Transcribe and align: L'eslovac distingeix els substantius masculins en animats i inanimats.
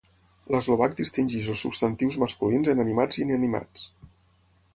L'eslovac 0.53 0.95
distingeix 1.01 1.51
els 1.55 1.61
substantius 1.65 2.17
masculins 2.25 2.73
en 2.75 2.83
animats 2.85 3.21
i 3.21 3.25
inanimats. 3.27 3.87